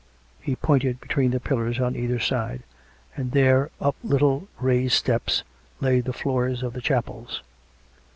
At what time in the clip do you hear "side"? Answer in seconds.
2.19-2.63